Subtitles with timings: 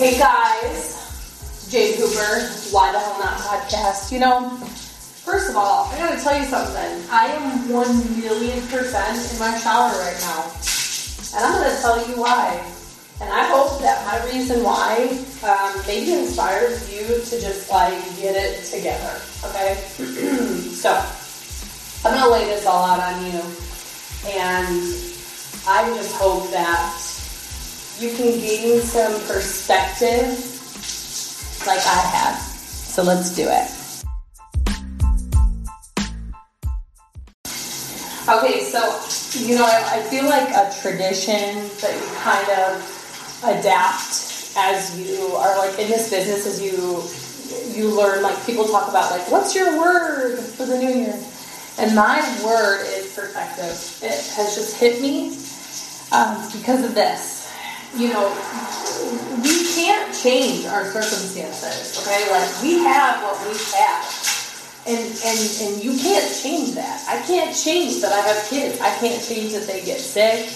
[0.00, 4.10] Hey guys, Jade Hooper, Why the Hell Not podcast.
[4.10, 4.48] You know,
[5.28, 7.04] first of all, I gotta tell you something.
[7.10, 10.48] I am one million percent in my shower right now.
[11.36, 12.64] And I'm gonna tell you why.
[13.20, 18.34] And I hope that my reason why um, maybe inspires you to just like get
[18.36, 19.20] it together.
[19.44, 19.74] Okay?
[20.80, 20.96] so,
[22.08, 23.42] I'm gonna lay this all out on you.
[24.32, 24.80] And
[25.68, 27.09] I just hope that
[28.00, 30.26] you can gain some perspective
[31.66, 32.38] like I have.
[32.40, 33.70] So let's do it.
[38.26, 38.80] Okay, so
[39.44, 42.80] you know, I, I feel like a tradition that you kind of
[43.44, 47.02] adapt as you are like in this business as you
[47.74, 51.18] you learn like people talk about like what's your word for the new year
[51.78, 55.28] and my word is perspective it has just hit me
[56.12, 57.39] um, because of this
[57.96, 58.28] you know,
[59.42, 62.30] we can't change our circumstances, okay?
[62.30, 64.04] Like, we have what we have.
[64.86, 67.04] And, and, and you can't change that.
[67.08, 68.80] I can't change that I have kids.
[68.80, 70.48] I can't change that they get sick.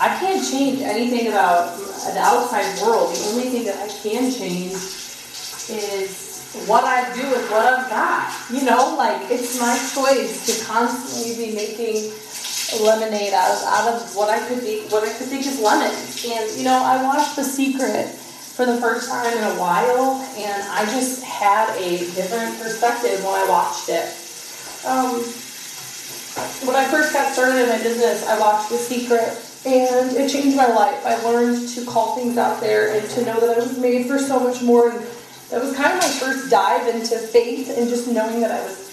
[0.00, 3.14] I can't change anything about the outside world.
[3.14, 4.72] The only thing that I can change
[5.70, 8.32] is what I do with what I've got.
[8.50, 12.10] You know, like it's my choice to constantly be making
[12.76, 15.90] lemonade out of out of what I could be what I could think is lemon.
[15.90, 20.62] And you know, I watched The Secret for the first time in a while, and
[20.68, 24.10] I just had a different perspective when I watched it.
[24.84, 25.22] Um,
[26.66, 29.30] when I first got started in my business, I watched The Secret,
[29.64, 31.04] and it changed my life.
[31.06, 34.18] I learned to call things out there and to know that I was made for
[34.18, 34.90] so much more.
[34.90, 35.00] And
[35.50, 38.87] that was kind of my first dive into faith and just knowing that I was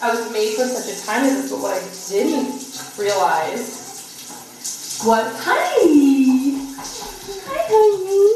[0.00, 2.54] I was made for such a time as this, but what I didn't
[2.98, 3.86] realize.
[5.04, 5.26] What?
[5.38, 6.68] Honey
[7.48, 8.28] hi honey.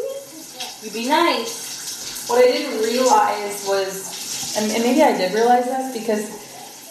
[0.82, 2.28] You be nice.
[2.28, 6.28] What I didn't realize was and, maybe I did realize this because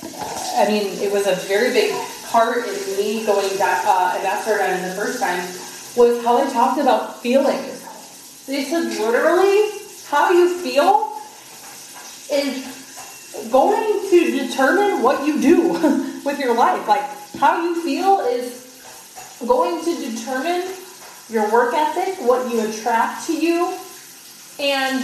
[0.03, 1.93] uh, I mean it was a very big
[2.27, 5.41] part in me going that uh, ambassador diamond the first time
[5.95, 8.45] was how I talked about feelings.
[8.45, 9.69] They said literally
[10.07, 11.17] how you feel
[12.31, 12.80] is
[13.51, 15.71] going to determine what you do
[16.25, 16.87] with your life.
[16.87, 17.03] Like
[17.37, 18.61] how you feel is
[19.47, 20.67] going to determine
[21.29, 23.77] your work ethic, what you attract to you.
[24.59, 25.01] And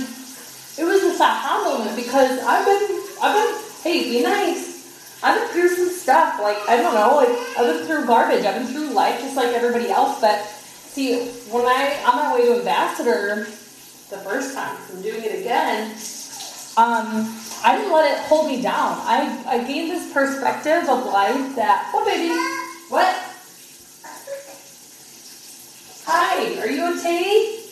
[0.78, 4.78] it was this aha moment because I've been, I've been, hey, be nice.
[5.24, 6.40] I've been through some stuff.
[6.40, 8.46] Like, I don't know, like, I've been through garbage.
[8.46, 10.22] I've been through life just like everybody else.
[10.22, 13.46] But see, when I, on my way to ambassador
[14.10, 15.98] the first time, I'm doing it again,
[16.78, 17.26] um,
[17.66, 19.02] I didn't let it hold me down.
[19.02, 22.30] I, I gained this perspective of life that, oh, baby,
[22.90, 23.18] what?
[26.06, 27.64] Hi, are you okay?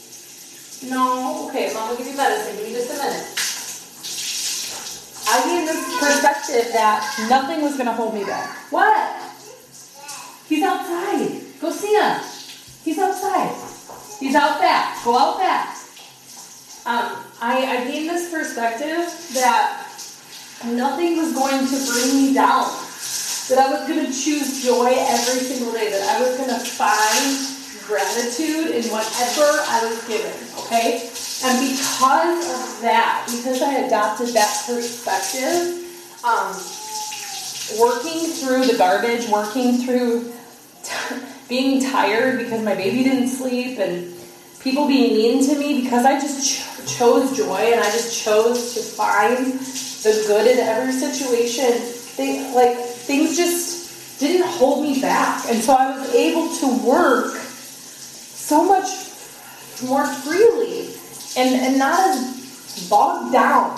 [0.90, 1.48] No?
[1.50, 2.58] Okay, mom will give you medicine.
[2.58, 3.30] Give me just a minute.
[5.28, 8.58] I gained this perspective that nothing was going to hold me back.
[8.72, 9.22] What?
[10.50, 11.42] He's outside.
[11.62, 12.22] Go see him.
[12.84, 13.54] He's outside.
[14.20, 15.04] He's out back.
[15.06, 15.85] Go out back.
[16.86, 19.90] Um, I, I gained this perspective that
[20.66, 22.70] nothing was going to bring me down.
[23.50, 25.90] That I was going to choose joy every single day.
[25.90, 27.56] That I was going to find
[27.88, 30.34] gratitude in whatever I was given.
[30.66, 31.10] Okay?
[31.44, 35.86] And because of that, because I adopted that perspective,
[36.24, 36.54] um,
[37.80, 40.34] working through the garbage, working through
[40.84, 41.16] t-
[41.50, 44.15] being tired because my baby didn't sleep, and
[44.66, 48.74] people being mean to me because I just ch- chose joy and I just chose
[48.74, 51.70] to find the good in every situation.
[52.18, 57.36] They like things just didn't hold me back, and so I was able to work
[57.36, 58.88] so much
[59.84, 60.96] more freely
[61.38, 63.78] and, and not as bogged down.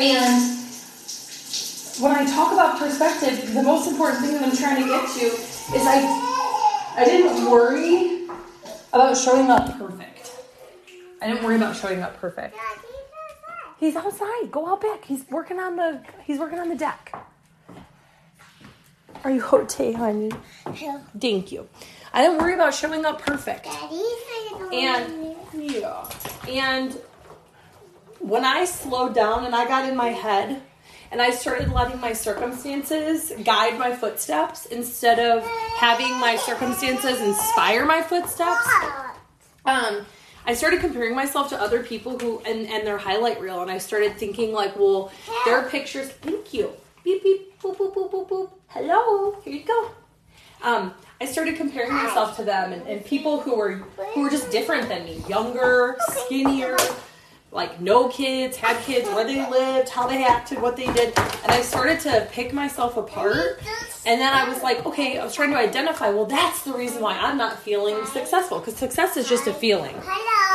[0.00, 0.58] And
[2.02, 5.26] when I talk about perspective, the most important thing that I'm trying to get to
[5.76, 6.02] is I
[6.96, 8.23] I didn't worry
[8.94, 10.32] about showing up perfect.
[11.20, 12.56] I didn't worry about showing up perfect.
[13.80, 14.50] He's outside.
[14.50, 15.04] Go out back.
[15.04, 17.12] He's working on the he's working on the deck.
[19.24, 20.30] Are you okay, honey?
[20.80, 21.00] Yeah.
[21.18, 21.68] Thank you.
[22.12, 23.66] I didn't worry about showing up perfect.
[24.72, 26.10] And yeah.
[26.46, 26.96] And
[28.20, 30.62] when I slowed down and I got in my head
[31.14, 35.44] and I started letting my circumstances guide my footsteps instead of
[35.76, 38.66] having my circumstances inspire my footsteps,
[39.64, 40.04] um,
[40.44, 43.78] I started comparing myself to other people who and, and their highlight reel and I
[43.78, 45.12] started thinking like, well,
[45.44, 46.72] their pictures thank you.
[47.04, 48.50] Beep beep boop boop boop boop boop.
[48.66, 49.90] Hello, here you go.
[50.64, 53.74] um, I started comparing myself to them and, and people who were
[54.14, 56.76] who were just different than me, younger, skinnier,
[57.54, 61.52] like no kids, had kids, where they lived, how they acted, what they did, and
[61.52, 63.60] I started to pick myself apart.
[64.04, 66.10] And then I was like, okay, I was trying to identify.
[66.10, 69.94] Well, that's the reason why I'm not feeling successful because success is just a feeling.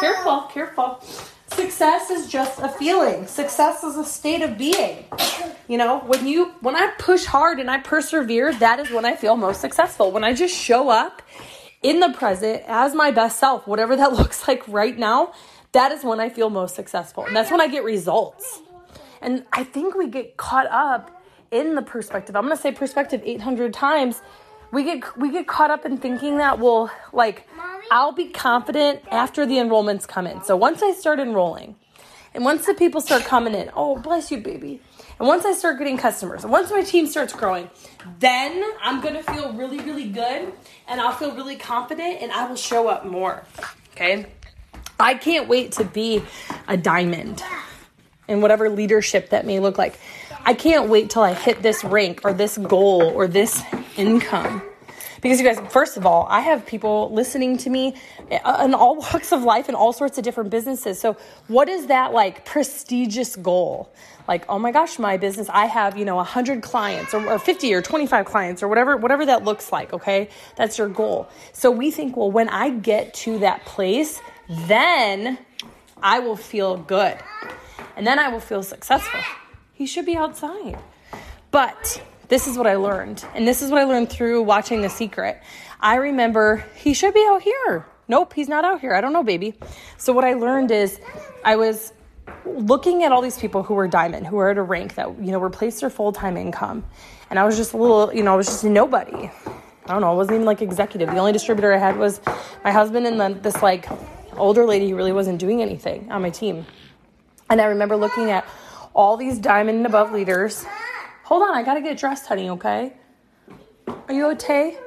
[0.01, 1.01] Careful, careful.
[1.47, 3.25] Success is just a feeling.
[3.25, 5.05] Success is a state of being.
[5.67, 9.15] You know, when you when I push hard and I persevere, that is when I
[9.15, 10.11] feel most successful.
[10.11, 11.21] When I just show up
[11.81, 15.33] in the present as my best self, whatever that looks like right now,
[15.71, 17.25] that is when I feel most successful.
[17.25, 18.61] And that's when I get results.
[19.21, 21.11] And I think we get caught up
[21.51, 22.35] in the perspective.
[22.35, 24.21] I'm going to say perspective 800 times.
[24.71, 27.47] We get we get caught up in thinking that well, like
[27.89, 30.43] I'll be confident after the enrollments come in.
[30.43, 31.75] So once I start enrolling,
[32.35, 34.79] and once the people start coming in, oh bless you, baby.
[35.17, 37.67] And once I start getting customers, and once my team starts growing,
[38.19, 40.53] then I'm gonna feel really, really good,
[40.87, 43.45] and I'll feel really confident, and I will show up more.
[43.93, 44.27] Okay.
[44.99, 46.23] I can't wait to be
[46.67, 47.41] a diamond
[48.27, 49.99] in whatever leadership that may look like.
[50.45, 53.61] I can't wait till I hit this rank or this goal or this
[53.97, 54.61] income.
[55.21, 57.95] Because you guys, first of all, I have people listening to me
[58.31, 60.99] uh, in all walks of life and all sorts of different businesses.
[60.99, 61.17] So,
[61.47, 63.91] what is that like prestigious goal?
[64.27, 67.73] Like, oh my gosh, my business, I have, you know, 100 clients or, or 50
[67.73, 70.29] or 25 clients or whatever whatever that looks like, okay?
[70.55, 71.29] That's your goal.
[71.51, 75.37] So, we think, well, when I get to that place, then
[76.01, 77.17] I will feel good.
[77.95, 79.19] And then I will feel successful.
[79.73, 80.79] He should be outside.
[81.51, 83.25] But this is what I learned.
[83.35, 85.41] And this is what I learned through watching The Secret.
[85.79, 87.85] I remember he should be out here.
[88.07, 88.93] Nope, he's not out here.
[88.93, 89.53] I don't know, baby.
[89.97, 90.99] So what I learned is
[91.45, 91.93] I was
[92.45, 95.31] looking at all these people who were diamond, who were at a rank that, you
[95.31, 96.85] know, replaced their full-time income.
[97.29, 99.29] And I was just a little, you know, I was just nobody.
[99.85, 101.09] I don't know, I wasn't even like executive.
[101.09, 102.21] The only distributor I had was
[102.63, 103.87] my husband and then this like
[104.39, 106.65] older lady who really wasn't doing anything on my team.
[107.49, 108.45] And I remember looking at
[108.93, 110.65] all these diamond and above leaders
[111.29, 112.91] Hold on, I gotta get dressed, honey, okay?
[113.87, 114.79] Are you okay?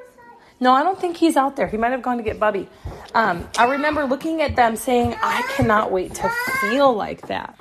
[0.59, 1.69] No, I don't think he's out there.
[1.69, 2.69] He might have gone to get Bubby.
[3.15, 6.29] Um, I remember looking at them saying, I cannot wait to
[6.61, 7.57] feel like that.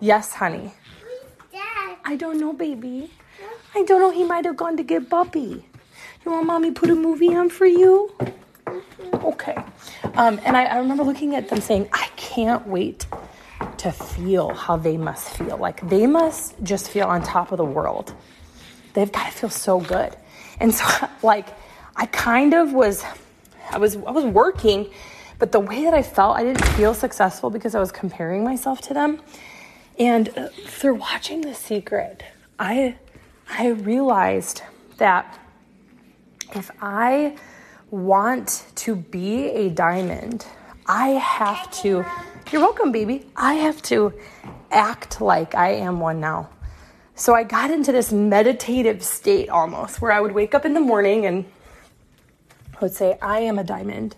[0.00, 0.72] Yes, honey.
[2.02, 3.10] I don't know, baby.
[3.74, 4.10] I don't know.
[4.10, 5.66] He might have gone to get Bubby.
[6.24, 8.16] You want mommy put a movie on for you?
[9.14, 9.56] Okay.
[10.14, 13.06] Um, and I, I remember looking at them saying, I can't wait
[13.78, 15.56] to feel how they must feel.
[15.56, 18.14] Like they must just feel on top of the world.
[18.94, 20.16] They've got to feel so good.
[20.58, 20.84] And so
[21.22, 21.48] like
[21.96, 23.04] I kind of was
[23.70, 24.90] I was I was working,
[25.38, 28.80] but the way that I felt, I didn't feel successful because I was comparing myself
[28.82, 29.20] to them.
[29.98, 32.22] And uh, through watching The Secret,
[32.58, 32.96] I
[33.48, 34.62] I realized
[34.98, 35.38] that
[36.54, 37.36] if I
[37.90, 40.46] want to be a diamond,
[40.86, 42.04] I have to
[42.52, 43.26] you're welcome, baby.
[43.36, 44.12] I have to
[44.72, 46.50] act like I am one now.
[47.14, 50.80] So I got into this meditative state almost where I would wake up in the
[50.80, 51.44] morning and
[52.74, 54.16] I would say, I am a diamond.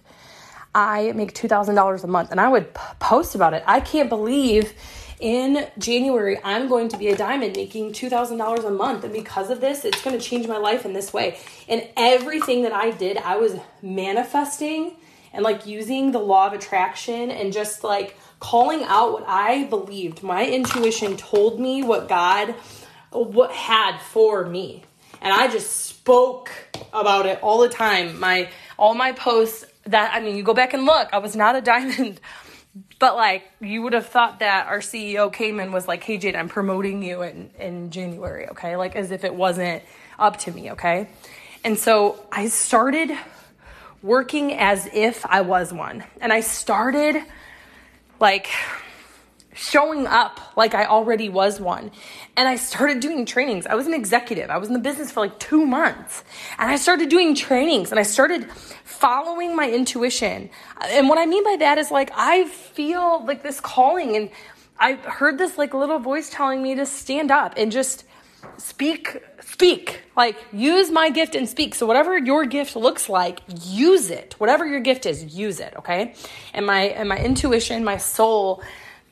[0.74, 2.30] I make $2,000 a month.
[2.30, 3.62] And I would post about it.
[3.66, 4.72] I can't believe
[5.22, 9.04] in January I'm going to be a diamond making $2,000 a month.
[9.04, 11.38] And because of this, it's going to change my life in this way.
[11.68, 14.96] And everything that I did, I was manifesting
[15.32, 20.22] and like using the law of attraction and just like calling out what I believed.
[20.24, 22.54] My intuition told me what God
[23.10, 24.82] what had for me.
[25.20, 26.50] And I just spoke
[26.92, 28.18] about it all the time.
[28.18, 31.54] My all my posts that I mean, you go back and look, I was not
[31.54, 32.20] a diamond.
[32.98, 36.34] But like you would have thought that our CEO came and was like, "Hey Jade,
[36.34, 39.82] I'm promoting you in in January, okay?" Like as if it wasn't
[40.18, 41.08] up to me, okay?
[41.64, 43.16] And so I started
[44.02, 46.04] working as if I was one.
[46.20, 47.22] And I started
[48.20, 48.48] like
[49.54, 51.90] showing up like I already was one.
[52.36, 53.66] And I started doing trainings.
[53.66, 54.50] I was an executive.
[54.50, 56.24] I was in the business for like 2 months.
[56.58, 58.50] And I started doing trainings and I started
[58.84, 60.50] following my intuition.
[60.82, 64.30] And what I mean by that is like I feel like this calling and
[64.78, 68.04] I heard this like little voice telling me to stand up and just
[68.56, 74.10] speak speak like use my gift and speak so whatever your gift looks like use
[74.10, 76.14] it whatever your gift is use it okay
[76.52, 78.60] and my and my intuition my soul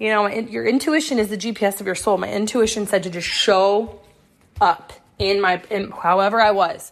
[0.01, 2.19] you know your intuition is the gps of your soul.
[2.19, 4.01] My intuition said to just show
[4.61, 6.91] up in my in however i was.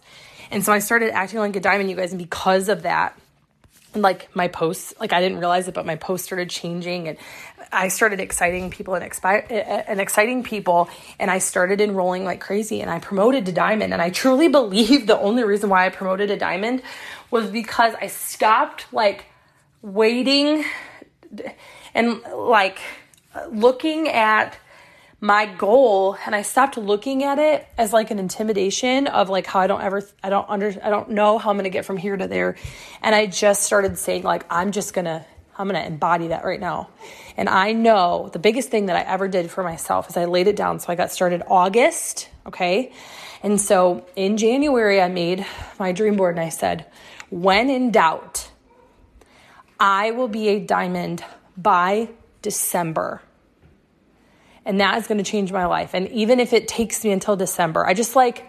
[0.51, 3.19] And so i started acting like a diamond you guys and because of that
[3.95, 7.17] like my posts like i didn't realize it but my posts started changing and
[7.71, 10.87] i started exciting people and, expi- eh, eh, and exciting people
[11.17, 15.07] and i started enrolling like crazy and i promoted to diamond and i truly believe
[15.07, 16.83] the only reason why i promoted to diamond
[17.31, 19.25] was because i stopped like
[19.81, 20.63] waiting
[21.95, 22.79] and like
[23.51, 24.57] looking at
[25.21, 29.59] my goal and I stopped looking at it as like an intimidation of like how
[29.59, 31.97] I don't ever I don't under I don't know how I'm going to get from
[31.97, 32.55] here to there
[33.01, 35.25] and I just started saying like I'm just going to
[35.57, 36.89] I'm going to embody that right now.
[37.35, 40.47] And I know the biggest thing that I ever did for myself is I laid
[40.47, 42.93] it down so I got started August, okay?
[43.43, 45.45] And so in January I made
[45.77, 46.85] my dream board and I said,
[47.29, 48.51] "When in doubt,
[49.81, 51.25] I will be a diamond
[51.57, 52.09] by
[52.41, 53.21] December."
[54.65, 55.95] and that is going to change my life.
[55.95, 58.45] And even if it takes me until December, I just like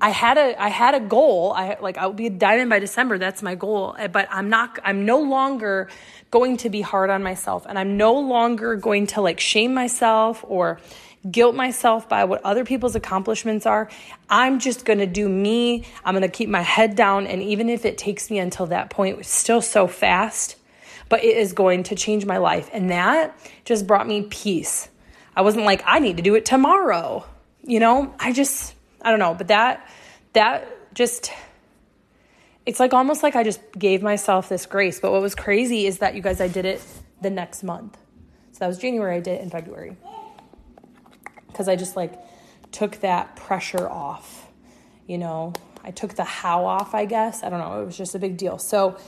[0.00, 1.52] I had a I had a goal.
[1.52, 3.18] I like I will be a diamond by December.
[3.18, 3.94] That's my goal.
[3.96, 5.88] Eh, but I'm not I'm no longer
[6.32, 10.44] going to be hard on myself and I'm no longer going to like shame myself
[10.48, 10.80] or
[11.30, 13.88] guilt myself by what other people's accomplishments are.
[14.28, 15.84] I'm just going to do me.
[16.04, 18.90] I'm going to keep my head down and even if it takes me until that
[18.90, 20.56] point, it's still so fast,
[21.12, 22.70] but it is going to change my life.
[22.72, 24.88] And that just brought me peace
[25.34, 27.24] I wasn't like, I need to do it tomorrow.
[27.62, 29.88] You know, I just, I don't know, but that,
[30.34, 31.32] that just,
[32.66, 35.00] it's like almost like I just gave myself this grace.
[35.00, 36.82] But what was crazy is that you guys, I did it
[37.20, 37.96] the next month.
[38.52, 39.96] So that was January, I did it in February.
[41.46, 42.14] Because I just like
[42.70, 44.50] took that pressure off,
[45.06, 45.52] you know,
[45.84, 47.42] I took the how off, I guess.
[47.42, 47.82] I don't know.
[47.82, 48.58] It was just a big deal.
[48.58, 48.98] So,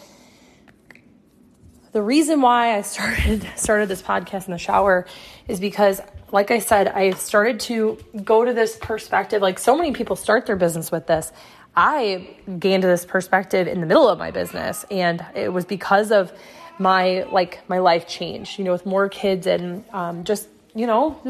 [1.94, 5.06] the reason why I started started this podcast in the shower
[5.48, 6.00] is because
[6.32, 9.40] like I said, I started to go to this perspective.
[9.40, 11.32] Like so many people start their business with this.
[11.76, 16.32] I gained this perspective in the middle of my business, and it was because of
[16.80, 18.58] my like my life change.
[18.58, 21.20] You know, with more kids and um, just you know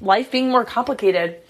[0.00, 1.40] life being more complicated,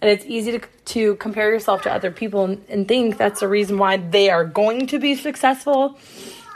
[0.00, 3.48] and it's easy to to compare yourself to other people and, and think that's the
[3.48, 5.98] reason why they are going to be successful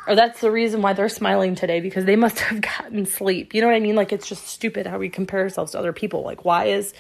[0.08, 3.54] or that's the reason why they're smiling today because they must have gotten sleep.
[3.54, 3.94] You know what I mean?
[3.94, 6.22] Like it's just stupid how we compare ourselves to other people.
[6.22, 6.94] Like why is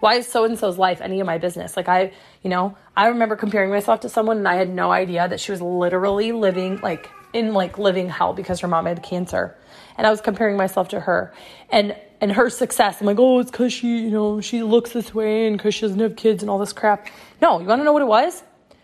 [0.00, 1.76] why is so and so's life any of my business?
[1.76, 5.28] Like I, you know, I remember comparing myself to someone and I had no idea
[5.28, 9.56] that she was literally living like in like living hell because her mom had cancer.
[9.96, 11.34] And I was comparing myself to her.
[11.68, 13.02] And and her success.
[13.02, 15.82] I'm like, oh, it's because she, you know, she looks this way and because she
[15.82, 17.08] doesn't have kids and all this crap.
[17.42, 18.42] No, you want to know what it was?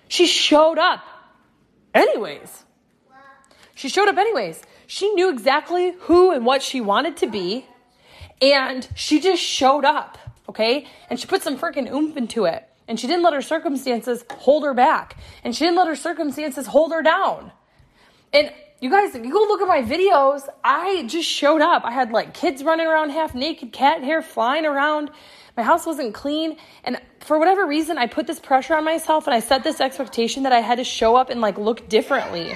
[0.08, 1.02] She showed up.
[1.94, 2.64] Anyways,
[3.80, 4.60] she showed up anyways.
[4.86, 7.64] She knew exactly who and what she wanted to be,
[8.42, 10.18] and she just showed up,
[10.50, 10.86] okay?
[11.08, 12.68] And she put some freaking oomph into it.
[12.86, 15.16] And she didn't let her circumstances hold her back.
[15.44, 17.52] And she didn't let her circumstances hold her down.
[18.34, 20.46] And you guys, you go look at my videos.
[20.62, 21.82] I just showed up.
[21.86, 25.10] I had like kids running around half naked, cat hair flying around.
[25.56, 26.58] My house wasn't clean.
[26.84, 30.42] And for whatever reason, I put this pressure on myself and I set this expectation
[30.42, 32.54] that I had to show up and like look differently.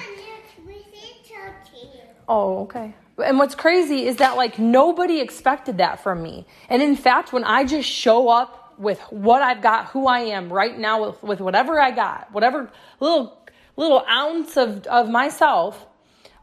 [2.27, 2.93] Oh, okay.
[3.23, 6.45] And what's crazy is that like nobody expected that from me.
[6.69, 10.51] And in fact, when I just show up with what I've got, who I am
[10.51, 13.37] right now with, with whatever I got, whatever little
[13.77, 15.85] little ounce of, of myself,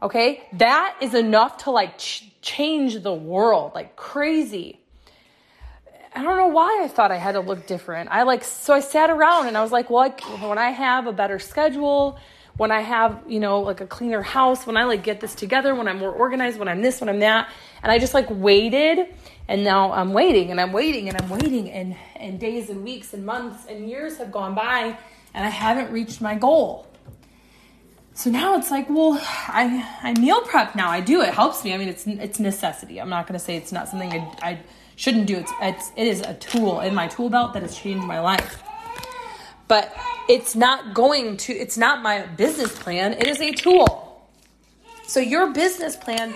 [0.01, 4.79] okay, that is enough to like ch- change the world like crazy.
[6.15, 8.09] I don't know why I thought I had to look different.
[8.11, 11.07] I like, so I sat around and I was like, well, like, when I have
[11.07, 12.19] a better schedule,
[12.57, 15.73] when I have, you know, like a cleaner house, when I like get this together,
[15.73, 17.49] when I'm more organized, when I'm this, when I'm that.
[17.81, 19.07] And I just like waited
[19.47, 23.13] and now I'm waiting and I'm waiting and I'm waiting and and days and weeks
[23.13, 24.97] and months and years have gone by
[25.33, 26.87] and I haven't reached my goal.
[28.13, 30.91] So now it's like, well, I I meal prep now.
[30.91, 31.21] I do.
[31.21, 31.73] It helps me.
[31.73, 33.01] I mean, it's it's necessity.
[33.01, 34.59] I'm not going to say it's not something I, I
[34.95, 35.37] shouldn't do.
[35.37, 38.63] It's it's it is a tool in my tool belt that has changed my life
[39.67, 39.95] but
[40.29, 43.13] it's not going to, it's not my business plan.
[43.13, 44.29] It is a tool.
[45.07, 46.33] So your business plan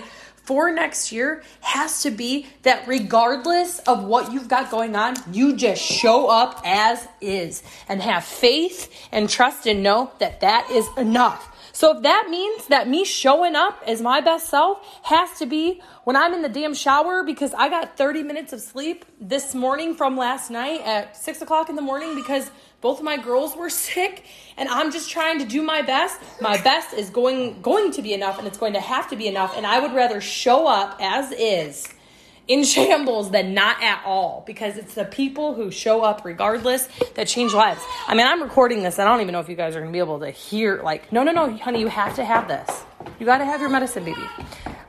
[0.48, 5.54] for next year has to be that regardless of what you've got going on, you
[5.56, 10.88] just show up as is and have faith and trust and know that that is
[10.96, 11.54] enough.
[11.78, 15.80] So if that means that me showing up as my best self has to be
[16.04, 19.94] when I'm in the damn shower because I got 30 minutes of sleep this morning
[19.94, 23.70] from last night at six o'clock in the morning because both of my girls were
[23.88, 24.24] sick
[24.56, 26.20] and I'm just trying to do my best.
[26.40, 29.26] My best is going going to be enough and it's going to have to be
[29.26, 31.88] enough and I would rather show up as is
[32.46, 37.28] in shambles than not at all because it's the people who show up regardless that
[37.28, 37.82] change lives.
[38.06, 38.98] I mean, I'm recording this.
[38.98, 41.12] I don't even know if you guys are going to be able to hear like
[41.12, 42.84] no, no, no, honey, you have to have this.
[43.18, 44.22] You got to have your medicine, baby.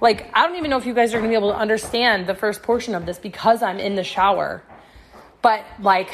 [0.02, 2.28] Like, I don't even know if you guys are going to be able to understand
[2.28, 4.64] the first portion of this because I'm in the shower.
[5.42, 6.10] But, like,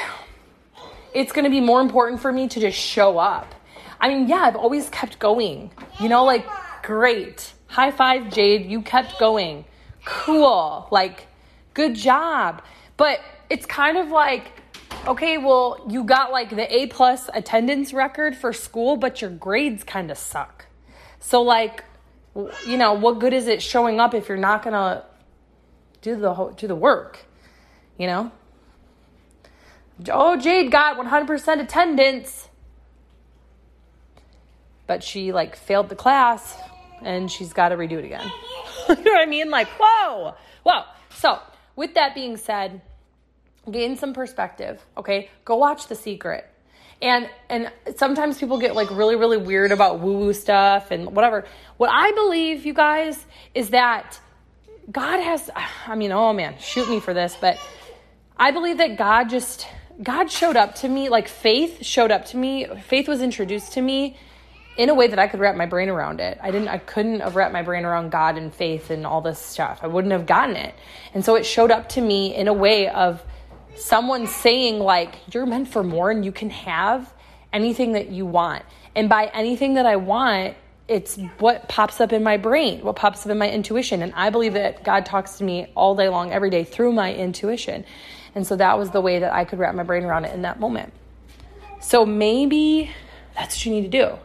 [1.15, 3.55] it's going to be more important for me to just show up.
[3.99, 5.71] I mean, yeah, I've always kept going.
[5.99, 6.45] You know, like,
[6.83, 7.53] great.
[7.67, 8.65] High five, Jade.
[8.65, 9.63] You kept going.
[10.03, 10.87] Cool.
[10.91, 11.27] Like,
[11.73, 12.61] good job.
[12.97, 14.51] But it's kind of like,
[15.07, 19.83] okay, well, you got like the A plus attendance record for school, but your grades
[19.83, 20.65] kind of suck.
[21.19, 21.85] So, like,
[22.67, 25.05] you know, what good is it showing up if you're not gonna
[26.01, 27.19] do the do the work?
[27.97, 28.31] You know.
[30.11, 32.49] Oh, Jade got 100% attendance,
[34.87, 36.57] but she like failed the class,
[37.01, 38.29] and she's got to redo it again.
[38.89, 39.49] you know what I mean?
[39.49, 40.81] Like, whoa, whoa.
[41.09, 41.39] So,
[41.75, 42.81] with that being said
[43.71, 45.29] gain some perspective, okay?
[45.43, 46.47] Go watch The Secret.
[47.01, 51.45] And and sometimes people get like really really weird about woo woo stuff and whatever.
[51.77, 53.23] What I believe, you guys,
[53.53, 54.19] is that
[54.89, 55.49] God has
[55.87, 57.57] I mean, oh man, shoot me for this, but
[58.37, 59.67] I believe that God just
[60.01, 62.67] God showed up to me like faith showed up to me.
[62.87, 64.17] Faith was introduced to me
[64.77, 66.37] in a way that I could wrap my brain around it.
[66.41, 69.39] I didn't I couldn't have wrapped my brain around God and faith and all this
[69.39, 69.79] stuff.
[69.81, 70.75] I wouldn't have gotten it.
[71.13, 73.23] And so it showed up to me in a way of
[73.75, 77.13] someone saying like you're meant for more and you can have
[77.51, 78.63] anything that you want
[78.95, 80.55] and by anything that i want
[80.87, 84.29] it's what pops up in my brain what pops up in my intuition and i
[84.29, 87.83] believe that god talks to me all day long every day through my intuition
[88.35, 90.43] and so that was the way that i could wrap my brain around it in
[90.43, 90.93] that moment
[91.81, 92.91] so maybe
[93.35, 94.17] that's what you need to do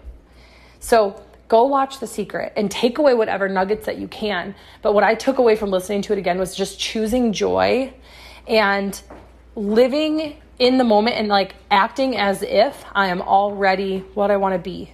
[0.81, 4.55] so go watch The Secret and take away whatever nuggets that you can.
[4.83, 7.93] But what I took away from listening to it again was just choosing joy
[8.47, 8.99] and
[9.57, 14.55] living in the moment and like acting as if I am already what I want
[14.55, 14.93] to be.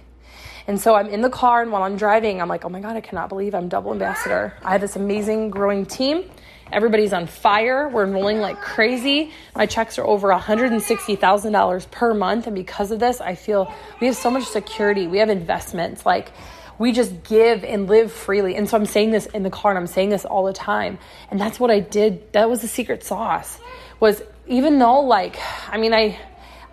[0.65, 2.97] And so I'm in the car, and while I'm driving, I'm like, oh my God,
[2.97, 4.53] I cannot believe I'm double ambassador.
[4.63, 6.29] I have this amazing growing team.
[6.71, 7.87] Everybody's on fire.
[7.89, 9.31] We're enrolling like crazy.
[9.55, 12.47] My checks are over $160,000 per month.
[12.47, 15.07] And because of this, I feel we have so much security.
[15.07, 16.05] We have investments.
[16.05, 16.31] Like,
[16.79, 18.55] we just give and live freely.
[18.55, 20.99] And so I'm saying this in the car and I'm saying this all the time.
[21.31, 22.31] And that's what I did.
[22.33, 23.59] That was the secret sauce
[23.99, 25.37] was even though like
[25.69, 26.19] I mean I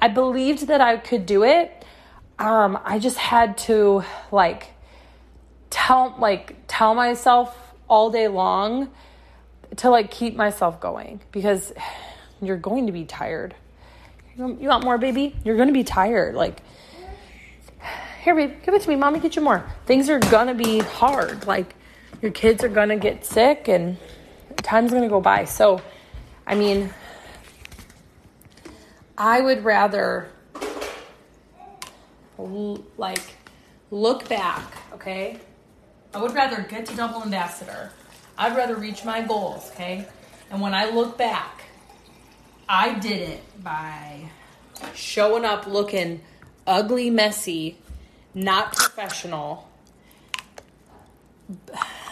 [0.00, 1.84] I believed that I could do it,
[2.38, 4.72] um, I just had to like
[5.70, 7.56] tell like tell myself
[7.88, 8.90] all day long
[9.76, 11.72] to like keep myself going because
[12.40, 13.54] you're going to be tired.
[14.36, 15.34] You want more, baby?
[15.44, 16.34] You're going to be tired.
[16.34, 16.60] Like,
[18.22, 18.96] here, babe, give it to me.
[18.96, 19.64] Mommy, get you more.
[19.86, 21.46] Things are going to be hard.
[21.46, 21.74] Like,
[22.20, 23.96] your kids are going to get sick and
[24.56, 25.44] time's going to go by.
[25.44, 25.80] So,
[26.46, 26.92] I mean,
[29.16, 30.28] I would rather
[32.96, 33.22] like
[33.90, 35.38] look back, okay?
[36.12, 37.92] I would rather get to double ambassador.
[38.36, 40.06] I'd rather reach my goals, okay?
[40.50, 41.64] And when I look back,
[42.68, 44.30] I did it by
[44.94, 46.20] showing up looking
[46.66, 47.78] ugly, messy,
[48.34, 49.68] not professional,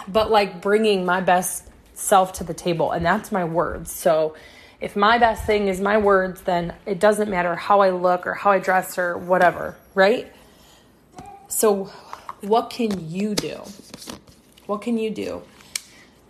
[0.06, 2.92] but like bringing my best self to the table.
[2.92, 3.90] And that's my words.
[3.92, 4.34] So
[4.80, 8.34] if my best thing is my words, then it doesn't matter how I look or
[8.34, 10.32] how I dress or whatever, right?
[11.46, 11.84] So,
[12.40, 13.62] what can you do?
[14.66, 15.42] What can you do?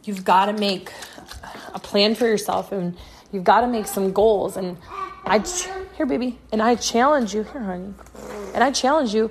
[0.05, 0.93] You've got to make
[1.75, 2.97] a plan for yourself and
[3.33, 4.57] you've got to make some goals.
[4.57, 4.77] And
[5.25, 5.45] I,
[5.97, 7.95] here, baby, and I challenge you, here, honey,
[8.55, 9.31] and I challenge you.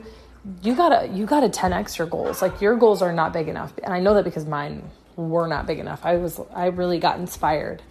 [0.64, 2.42] You gotta, you gotta 10x your goals.
[2.42, 5.68] Like your goals are not big enough, and I know that because mine were not
[5.68, 6.00] big enough.
[6.04, 7.84] I was, I really got inspired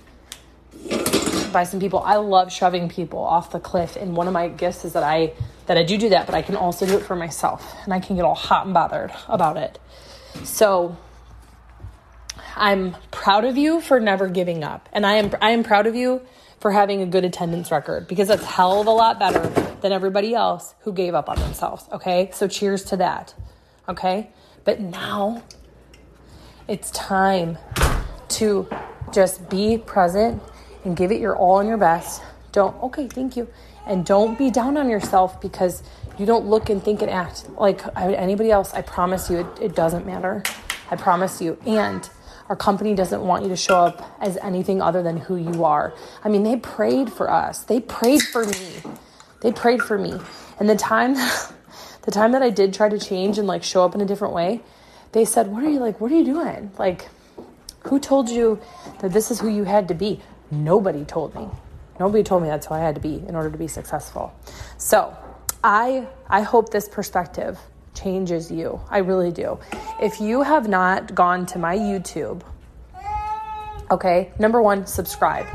[1.52, 2.00] by some people.
[2.00, 5.32] I love shoving people off the cliff, and one of my gifts is that I
[5.66, 8.00] that I do do that, but I can also do it for myself, and I
[8.00, 9.78] can get all hot and bothered about it.
[10.42, 10.96] So
[12.56, 15.94] I'm proud of you for never giving up, and I am I am proud of
[15.94, 16.22] you
[16.58, 19.40] for having a good attendance record because that's hell of a lot better
[19.80, 21.84] than everybody else who gave up on themselves.
[21.92, 23.34] Okay, so cheers to that.
[23.88, 24.30] Okay,
[24.64, 25.42] but now
[26.68, 27.58] it's time
[28.28, 28.68] to
[29.12, 30.42] just be present
[30.84, 32.22] and give it your all and your best.
[32.52, 33.48] Don't, okay, thank you.
[33.86, 35.82] And don't be down on yourself because
[36.18, 38.72] you don't look and think and act like anybody else.
[38.72, 40.42] I promise you, it, it doesn't matter.
[40.90, 41.58] I promise you.
[41.66, 42.08] And
[42.50, 45.94] our company doesn't want you to show up as anything other than who you are.
[46.24, 47.62] I mean, they prayed for us.
[47.62, 48.82] They prayed for me.
[49.40, 50.18] They prayed for me.
[50.58, 51.14] And the time
[52.02, 54.34] the time that I did try to change and like show up in a different
[54.34, 54.62] way,
[55.12, 56.00] they said, "What are you like?
[56.00, 56.72] What are you doing?
[56.76, 57.08] Like
[57.84, 58.60] who told you
[58.98, 60.20] that this is who you had to be?
[60.50, 61.48] Nobody told me.
[62.00, 64.34] Nobody told me that's who I had to be in order to be successful.
[64.76, 65.16] So
[65.62, 67.60] I I hope this perspective
[67.94, 68.80] changes you.
[68.88, 69.58] I really do.
[70.00, 72.42] If you have not gone to my YouTube,
[73.90, 75.46] okay, number one, subscribe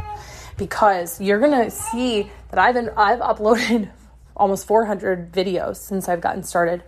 [0.57, 3.89] because you're gonna see that I've been, I've uploaded
[4.37, 6.83] almost 400 videos since I've gotten started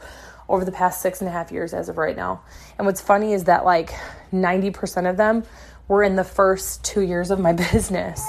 [0.50, 2.42] over the past six and a half years as of right now.
[2.78, 3.92] And what's funny is that like
[4.32, 5.44] 90% of them
[5.88, 8.26] were in the first two years of my business.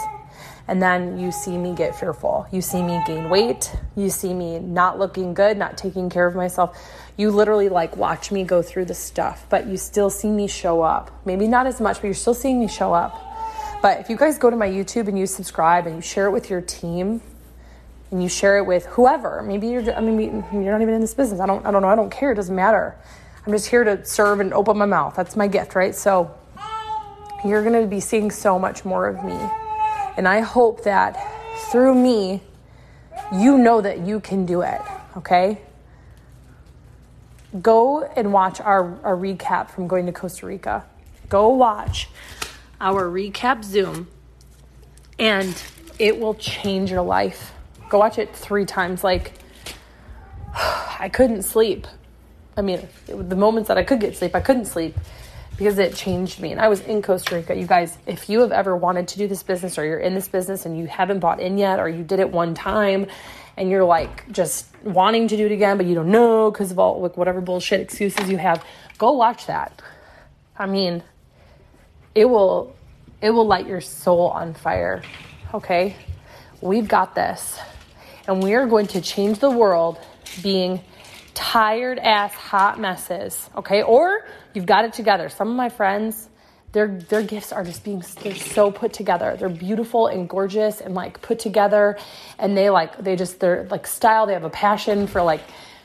[0.67, 2.47] And then you see me get fearful.
[2.53, 3.75] You see me gain weight.
[3.97, 6.79] You see me not looking good, not taking care of myself.
[7.19, 10.81] You literally like watch me go through the stuff, but you still see me show
[10.81, 11.11] up.
[11.27, 13.21] Maybe not as much, but you're still seeing me show up.
[13.83, 16.31] But if you guys go to my YouTube and you subscribe and you share it
[16.31, 17.21] with your team,
[18.11, 19.43] and you share it with whoever.
[19.43, 21.41] Maybe you're I mean you're not even in this business.
[21.41, 21.89] I don't I don't know.
[21.89, 22.33] I don't care.
[22.33, 22.97] It doesn't matter.
[23.47, 25.15] I'm just here to serve and open my mouth.
[25.15, 25.95] That's my gift, right?
[25.95, 26.35] So
[27.45, 29.39] you're going to be seeing so much more of me.
[30.17, 31.17] And I hope that
[31.71, 32.43] through me
[33.33, 34.81] you know that you can do it,
[35.17, 35.61] okay?
[37.63, 40.85] Go and watch our, our recap from going to Costa Rica.
[41.29, 42.09] Go watch
[42.81, 44.09] our recap Zoom
[45.19, 45.61] and
[45.99, 47.53] it will change your life.
[47.89, 49.03] Go watch it three times.
[49.03, 49.33] Like,
[50.55, 51.87] I couldn't sleep.
[52.57, 54.97] I mean, the moments that I could get sleep, I couldn't sleep
[55.59, 56.53] because it changed me.
[56.53, 57.55] And I was in Costa Rica.
[57.55, 60.29] You guys, if you have ever wanted to do this business or you're in this
[60.29, 63.07] business and you haven't bought in yet or you did it one time
[63.57, 66.79] and you're like just wanting to do it again, but you don't know because of
[66.79, 68.65] all like whatever bullshit excuses you have,
[68.99, 69.83] go watch that.
[70.57, 71.03] I mean,
[72.15, 72.75] it will
[73.21, 75.03] it will light your soul on fire.
[75.53, 75.97] Okay?
[76.61, 77.59] We've got this
[78.29, 79.99] and we are going to change the world
[80.41, 80.81] being
[81.39, 83.83] tired ass hot messes, okay?
[83.83, 85.29] Or you've got it together.
[85.29, 86.29] Some of my friends,
[86.73, 89.37] their their gifts are just being they're so put together.
[89.39, 91.97] They're beautiful and gorgeous and like put together
[92.41, 95.41] and they like they just they're like style, they have a passion for like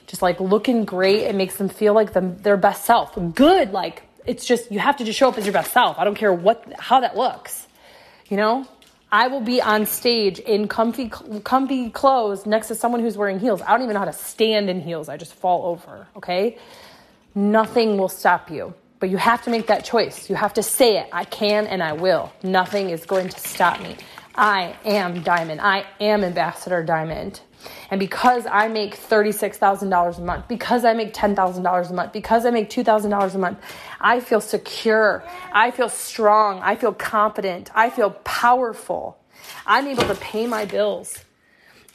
[0.08, 1.22] just like looking great.
[1.22, 3.16] It makes them feel like them their best self.
[3.36, 6.00] Good, like it's just you have to just show up as your best self.
[6.00, 7.68] I don't care what how that looks.
[8.28, 8.66] You know?
[9.14, 11.08] I will be on stage in comfy,
[11.44, 13.62] comfy clothes next to someone who's wearing heels.
[13.62, 15.08] I don't even know how to stand in heels.
[15.08, 16.58] I just fall over, okay?
[17.36, 18.74] Nothing will stop you.
[19.00, 20.32] But you have to make that choice.
[20.32, 21.10] You have to say it.
[21.14, 22.34] I can and I will.
[22.42, 23.98] Nothing is going to stop me.
[24.36, 25.62] I am Diamond.
[25.62, 27.42] I am Ambassador Diamond.
[27.92, 32.50] And because I make $36,000 a month, because I make $10,000 a month, because I
[32.50, 33.60] make $2,000 a month,
[34.02, 35.24] I feel secure.
[35.52, 36.60] I feel strong.
[36.62, 37.70] I feel confident.
[37.76, 39.18] I feel powerful.
[39.66, 41.24] I'm able to pay my bills.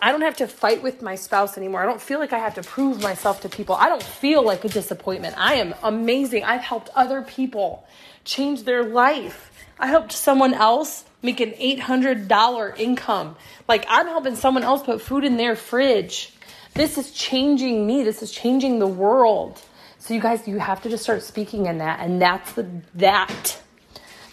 [0.00, 1.82] I don't have to fight with my spouse anymore.
[1.82, 3.74] I don't feel like I have to prove myself to people.
[3.74, 5.34] I don't feel like a disappointment.
[5.36, 6.44] I am amazing.
[6.44, 7.84] I've helped other people
[8.24, 9.50] change their life.
[9.80, 13.36] I helped someone else make an $800 income.
[13.66, 16.32] Like I'm helping someone else put food in their fridge.
[16.74, 18.04] This is changing me.
[18.04, 19.60] This is changing the world.
[19.98, 22.00] So you guys, you have to just start speaking in that.
[22.00, 23.60] And that's the, that,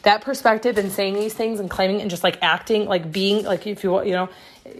[0.03, 3.65] that perspective and saying these things and claiming and just like acting, like being, like
[3.65, 4.29] if you, you know,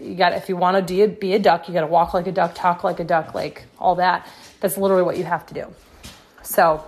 [0.00, 2.14] you got, if you want to be a, be a duck, you got to walk
[2.14, 4.28] like a duck, talk like a duck, like all that.
[4.60, 5.66] That's literally what you have to do.
[6.42, 6.84] So,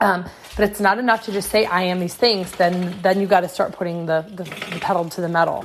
[0.00, 0.24] um,
[0.56, 2.52] but it's not enough to just say I am these things.
[2.52, 5.64] Then then you got to start putting the, the the pedal to the metal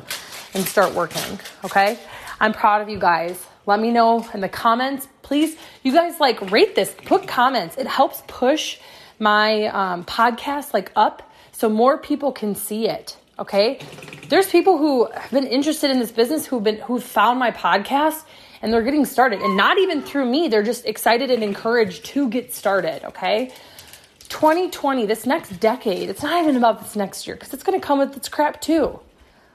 [0.53, 1.39] and start working.
[1.63, 1.97] Okay,
[2.39, 3.43] I'm proud of you guys.
[3.65, 5.57] Let me know in the comments, please.
[5.83, 7.77] You guys like rate this, put comments.
[7.77, 8.77] It helps push
[9.17, 13.17] my um, podcast like up so more people can see it.
[13.39, 13.79] Okay,
[14.29, 18.23] there's people who have been interested in this business who've been who found my podcast
[18.61, 20.47] and they're getting started, and not even through me.
[20.47, 23.03] They're just excited and encouraged to get started.
[23.03, 23.51] Okay.
[24.27, 27.85] 2020, this next decade, it's not even about this next year because it's going to
[27.85, 28.99] come with its crap too.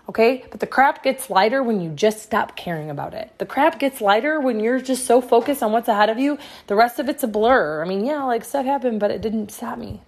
[0.08, 0.44] Okay?
[0.50, 3.32] But the crap gets lighter when you just stop caring about it.
[3.38, 6.38] The crap gets lighter when you're just so focused on what's ahead of you.
[6.66, 7.82] The rest of it's a blur.
[7.82, 10.02] I mean, yeah, like stuff happened, but it didn't stop me.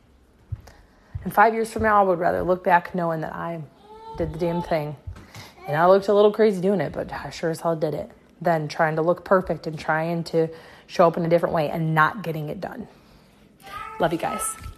[1.25, 3.62] And five years from now, I would rather look back knowing that I
[4.18, 4.96] did the damn thing.
[5.68, 8.11] And I looked a little crazy doing it, but I sure as hell did it.
[8.40, 10.48] Than trying to look perfect and trying to
[10.88, 12.88] show up in a different way and not getting it done.
[14.02, 14.71] Love you guys.